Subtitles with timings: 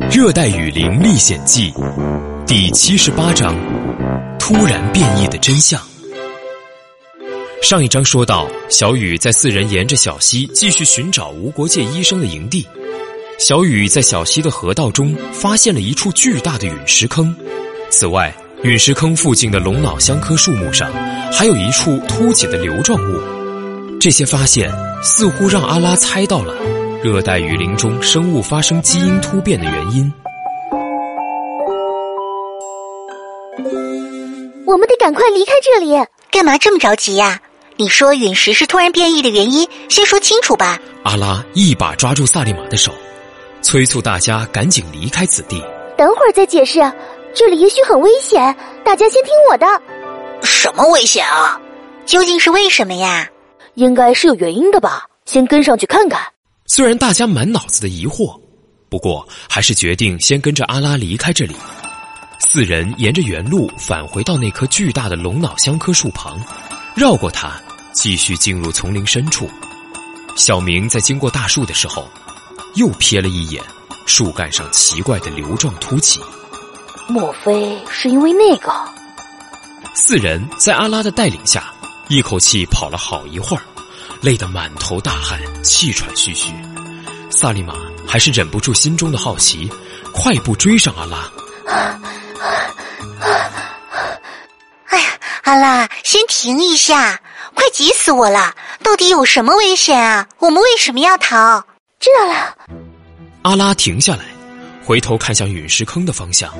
[0.10, 1.70] 《热带雨林历险记》
[2.46, 3.54] 第七十八章：
[4.38, 5.78] 突然变异的真相。
[7.60, 12.66] 上一章说到，小雨在四人沿着小溪继续寻找无国界医生的营地。
[13.38, 17.34] 小雨在小溪的河道中发现了一处巨大的陨石坑。
[17.90, 20.90] 此外，陨石坑附近的龙脑香科树木上
[21.30, 23.20] 还有一处凸起的瘤状物。
[24.00, 24.72] 这些发现
[25.02, 26.54] 似乎让阿拉猜到了
[27.02, 30.12] 热带雨林中生物发生基因突变的原因。
[34.64, 36.00] 我们得赶快离开这里！
[36.30, 37.40] 干嘛这么着急呀？
[37.76, 40.78] 你说陨石是突然变异的原因，先说清楚吧。
[41.02, 42.92] 阿拉一把抓住萨利玛的手，
[43.62, 45.60] 催促大家赶紧离开此地。
[45.96, 46.80] 等会儿再解释，
[47.34, 49.66] 这里也许很危险，大家先听我的。
[50.44, 51.60] 什么危险啊？
[52.06, 53.28] 究竟是为什么呀？
[53.74, 56.20] 应该是有原因的吧，先跟上去看看。
[56.74, 58.40] 虽然大家满脑子的疑惑，
[58.88, 61.54] 不过还是决定先跟着阿拉离开这里。
[62.38, 66.40] 四人沿着原路返回到那棵巨大的龙脑香科树旁，
[66.94, 67.60] 绕过它，
[67.92, 69.46] 继续进入丛林深处。
[70.34, 72.08] 小明在经过大树的时候，
[72.76, 73.62] 又瞥了一眼
[74.06, 76.22] 树干上奇怪的瘤状凸起。
[77.06, 78.72] 莫非是因为那个？
[79.92, 81.70] 四人在阿拉的带领下。
[82.08, 83.62] 一口气跑了好一会儿，
[84.22, 86.52] 累得满头大汗，气喘吁吁。
[87.28, 87.74] 萨利玛
[88.06, 89.68] 还是忍不住心中的好奇，
[90.14, 91.28] 快步追上阿拉。
[94.86, 95.06] 哎呀，
[95.42, 97.20] 阿拉，先停一下！
[97.52, 98.54] 快急死我了！
[98.84, 100.28] 到底有什么危险啊？
[100.38, 101.60] 我们为什么要逃？
[101.98, 102.56] 知道了。
[103.42, 104.24] 阿拉停下来，
[104.84, 106.54] 回头看向陨石坑的方向，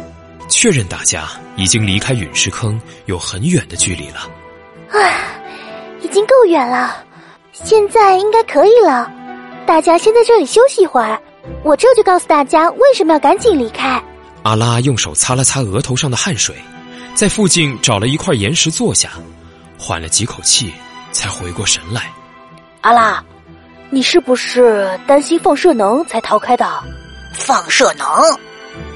[0.49, 4.29] 确认大家已经离开陨石坑有很远的距离了。
[4.91, 4.99] 啊。
[6.03, 7.05] 已经够远了，
[7.65, 9.11] 现在应该可以了。
[9.67, 11.21] 大家先在这里休息一会儿，
[11.63, 14.03] 我这就告诉大家为什么要赶紧离开。
[14.43, 16.57] 阿拉用手擦了擦额头上的汗水，
[17.15, 19.11] 在附近找了一块岩石坐下，
[19.79, 20.73] 缓了几口气，
[21.13, 22.11] 才回过神来。
[22.81, 23.25] 阿拉，
[23.91, 26.67] 你是不是担心放射能才逃开的？
[27.35, 28.07] 放射能？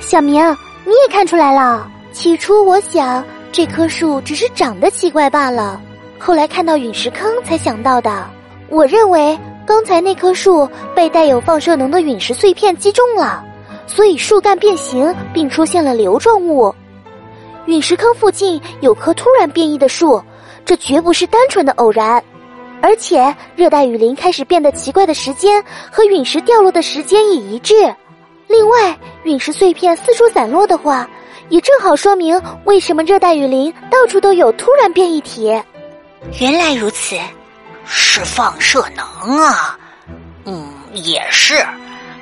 [0.00, 0.42] 小明，
[0.84, 1.88] 你也看出来了。
[2.12, 5.80] 起初我想这棵树只是长得奇怪罢了。
[6.18, 8.28] 后来看到陨石坑才想到的。
[8.68, 13.44] 我认为刚才那棵树被带有放射能的陨石碎片击中了，
[13.86, 16.74] 所以树干变形并出现了瘤状物。
[17.66, 20.22] 陨石坑附近有棵突然变异的树，
[20.64, 22.22] 这绝不是单纯的偶然。
[22.82, 27.74] 而且热带雨林开始变得奇怪的时间和陨石掉落的时间也一致。
[28.46, 31.08] 另外，陨石碎片四处散落的话，
[31.48, 35.50] 也正好说明为什么热带雨林到处都有突然变异体。
[36.40, 37.16] 原来如此，
[37.86, 39.78] 是放射能啊！
[40.44, 41.66] 嗯，也是，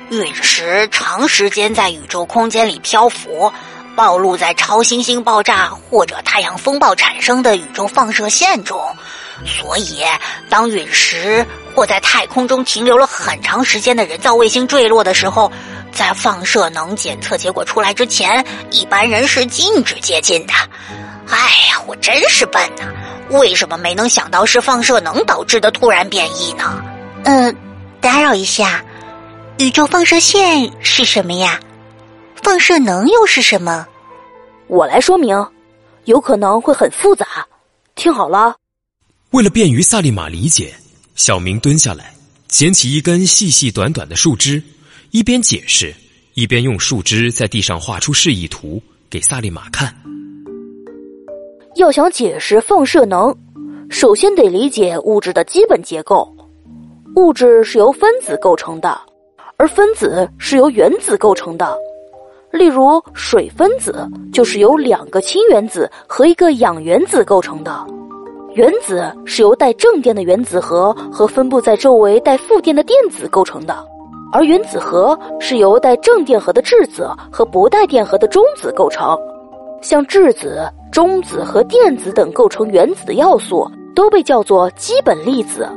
[0.09, 3.51] 陨石长时间在宇宙空间里漂浮，
[3.95, 8.79] 暴露在超新星爆炸或者太阳风暴产生的宇宙放射线中，
[9.45, 10.03] 所以
[10.49, 11.45] 当陨石
[11.75, 15.51] 或在太空中停留了很长时间的人造卫星坠落的时候，
[15.91, 20.53] 在放射能检测结果出来之前，一般人是禁止接近的。
[21.29, 21.37] 哎
[21.69, 22.83] 呀，我真是笨呐！
[23.29, 26.83] 为什么没能想到是放射能导致的突然变异呢？
[27.23, 27.55] 嗯，
[27.99, 28.85] 打扰一下，
[29.57, 31.59] 宇宙放射线是什么呀？
[32.43, 33.87] 放射能又是什么？
[34.67, 35.35] 我来说明，
[36.05, 37.25] 有可能会很复杂。
[37.95, 38.55] 听好了，
[39.31, 40.75] 为了便于萨利玛理解，
[41.15, 42.13] 小明蹲下来，
[42.47, 44.61] 捡起一根细细短短的树枝，
[45.11, 45.95] 一边解释，
[46.35, 49.95] 一边用树枝在地上画出示意图给萨利玛看。
[51.75, 53.35] 要想解释放射能，
[53.89, 56.25] 首先得理解物质的基本结构。
[57.17, 58.97] 物质是由分子构成的，
[59.57, 61.77] 而分子是由原子构成的。
[62.49, 67.85] 例如，水分子就是由两个氢原子和一个氧原子构成的。
[68.53, 73.75] 原子是由带正电的原子核和分布在周围带负电的电子构成的，
[74.31, 79.17] 而原子核是由带正电荷的质子和不带电荷的中子构成。
[79.81, 80.71] 像质子。
[80.95, 85.69] 中子和电子等构成原子的要素都被叫做基本粒子。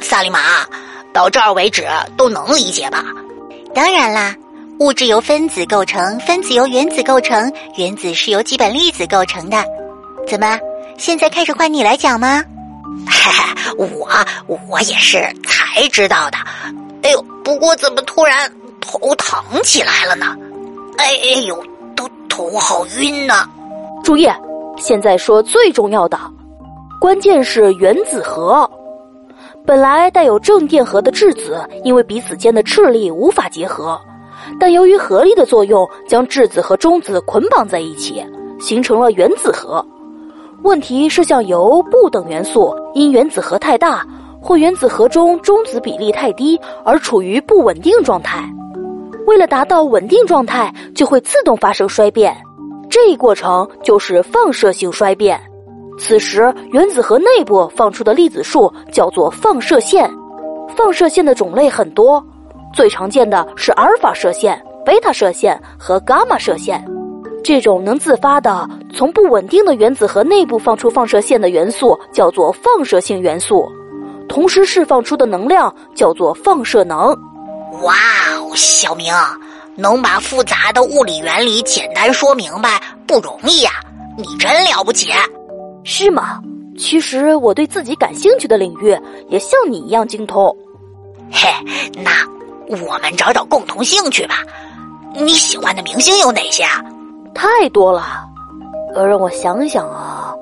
[0.00, 0.40] 萨利玛，
[1.12, 1.86] 到这儿为止
[2.16, 3.04] 都能理解吧？
[3.72, 4.34] 当然啦，
[4.80, 9.62] 物质由分子构成，分子由原子构成，原子是由基本粒子构成的。
[10.26, 10.58] 怎么，
[10.98, 12.42] 现在开始换你来讲吗？
[13.06, 13.88] 嘿嘿，
[14.48, 16.38] 我我也是才知道的。
[17.04, 20.36] 哎呦，不过怎么突然头疼起来了呢？
[20.98, 21.56] 哎哎呦，
[21.94, 23.48] 都头好晕呢。
[24.02, 24.28] 注意。
[24.76, 26.18] 现在说最重要的，
[27.00, 28.68] 关键是原子核。
[29.64, 33.98] 本来带有正电荷的质子，因为彼此间的斥力无法结合，
[34.60, 38.24] 但由于合力的作用，将质子和中子捆绑在一起，
[38.60, 39.84] 形成了原子核。
[40.62, 44.06] 问题是，像铀、钚等元素因原子核太大，
[44.40, 48.48] 或原子核中中子比例太低而处于不稳定状态。
[49.26, 52.36] 为了达到稳定状态，就会自动发生衰变，
[52.96, 55.38] 这一过程就是放射性衰变。
[55.98, 60.10] 此时，原子核内部放出的粒子数叫做放射线。
[60.74, 62.24] 放射线的种类很多，
[62.72, 66.82] 最常见的是阿尔法射线、贝塔射线和伽马射线。
[67.44, 73.70] 这种能自发的从不稳定的原子核内部放出放射线的元素叫做放射性元素，
[74.26, 77.08] 同时释放出的能量叫做放射能。
[77.82, 77.92] 哇
[78.38, 79.12] 哦，小明，
[79.76, 83.70] 能把复杂的物理原理简单说明白不容易呀，
[84.16, 85.12] 你真了不起。
[85.84, 86.40] 是吗？
[86.78, 90.54] 其实我对自己感兴趣的领域也像你一样精通。
[91.30, 91.48] 嘿，
[92.02, 92.10] 那
[92.68, 94.42] 我们找找共同兴趣吧。
[95.14, 96.82] 你喜欢的明星有哪些啊？
[97.34, 98.26] 太多了，
[98.94, 100.34] 呃，让我想想啊。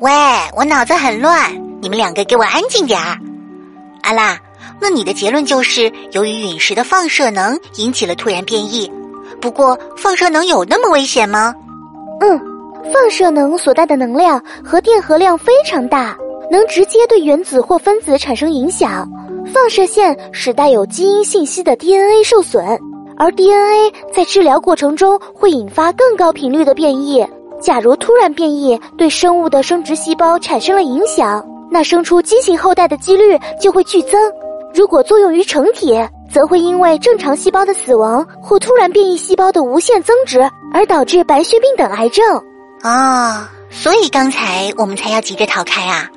[0.00, 0.10] 喂，
[0.56, 1.52] 我脑子很乱，
[1.82, 3.18] 你们两个给我安静点儿。
[4.02, 4.38] 阿拉，
[4.80, 8.90] 那你的结论就是由于陨石的放射能引起了突然变异。
[9.40, 11.54] 不过，放射能有那么危险吗？
[12.20, 12.40] 嗯。
[12.92, 16.14] 放射能所带的能量和电荷量非常大，
[16.50, 19.10] 能直接对原子或分子产生影响。
[19.54, 22.62] 放射线使带有基因信息的 DNA 受损，
[23.16, 27.26] 而 DNA 在治疗过程中会引发更高频率的变异。
[27.58, 34.12] 假如突然变异对生物的生殖细胞产生了影响，那生出畸形后代的几率就会剧增。
[34.74, 35.96] 如果作用于成体，
[36.28, 40.40] 则会因为正常细胞的死亡或突然变异细胞的无限增殖
[40.72, 42.24] 而导致白血病等癌症。
[42.82, 46.10] 哦，所以刚才我们才要急着逃开啊！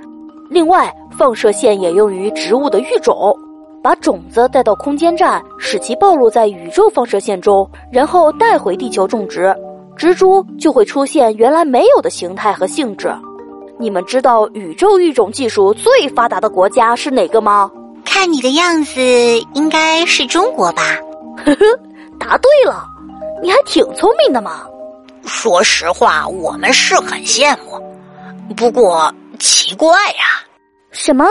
[0.49, 3.15] 另外，放射线也用于植物的育种，
[3.83, 9.55] 把种子带到空间站，使其暴露在宇宙放射线中，然后带回地球种植，
[9.95, 13.13] 植株就会出现原来没有的形态和性质。
[13.77, 17.69] 你们知道宇宙育种技术最发达的国家是哪个吗？
[18.19, 18.99] 看你的样子，
[19.53, 20.97] 应该是中国吧？
[21.45, 21.65] 呵呵，
[22.19, 22.83] 答对了，
[23.43, 24.65] 你还挺聪明的嘛。
[25.27, 27.79] 说实话，我们是很羡慕，
[28.55, 30.43] 不过奇怪呀。
[30.89, 31.27] 什么？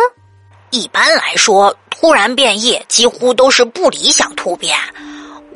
[0.70, 4.78] 一般来说，突然变异几乎都是不理想突变。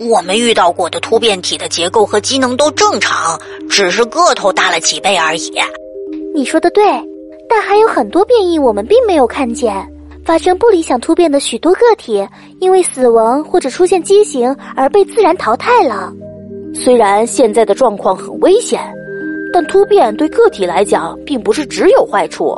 [0.01, 3.41] 我们遇到过的突变体的结构和机能都正常，
[3.71, 5.53] 只是个头大了几倍而已。
[6.35, 6.85] 你说的对，
[7.49, 9.73] 但还有很多变异我们并没有看见。
[10.31, 12.25] 发生不理想突变的许多个体，
[12.61, 16.13] 因为死亡或者出现畸形而被自然淘汰了。
[16.73, 18.81] 虽然现在的状况很危险，
[19.53, 22.55] 但突变对个体来讲并不是只有坏处。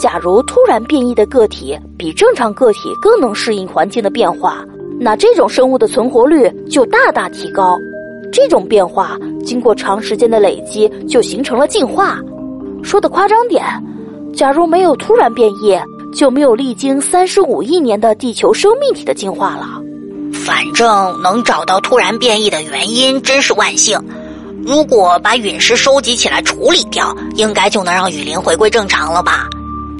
[0.00, 4.64] 假如突然变异的个体比正常个体更能适应环境的变化，
[4.98, 7.78] 那这种生物的存活率就大大提高。
[8.32, 12.18] 这种变化经过长时间的累积，就形成了进化。
[12.82, 13.62] 说的夸张点，
[14.34, 15.78] 假如没有突然变异，
[16.14, 19.82] 就没有历经三十五亿年的地球生命体的进化了。
[20.32, 24.00] 反正能找到突然变异的原因，真是万幸。
[24.64, 29.48] 如果把陨石收集起来处理掉，应该就能让雨林回归正常了吧？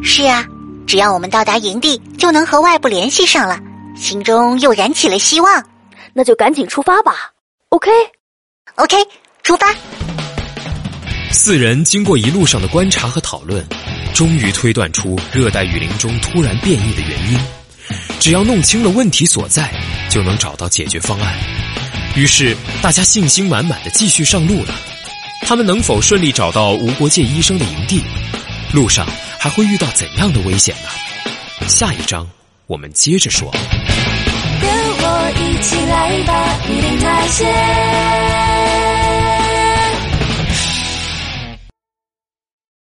[0.03, 0.47] 是啊，
[0.87, 3.59] 只要我们到达营地，就能和外部联系上了，
[3.97, 5.65] 心中又燃起了希望。
[6.13, 7.33] 那就赶紧出发吧。
[7.71, 8.97] OK，OK，
[9.43, 9.75] 出发。
[11.33, 13.67] 四人经过一路上的观察和讨论，
[14.15, 17.39] 终于推断出热带雨林中突然变异的原因。
[18.21, 19.73] 只要弄清了问题所在，
[20.11, 21.35] 就能找到解决方案。
[22.15, 24.75] 于是，大家信心满满的继续上路了。
[25.41, 28.03] 他们能否顺利找到无国界医生的营地？
[28.73, 29.07] 路上
[29.39, 31.67] 还会遇到怎样的危险呢？
[31.67, 32.29] 下一章
[32.67, 33.51] 我们接着说。
[34.61, 38.62] 跟我一起来吧，雨林探险。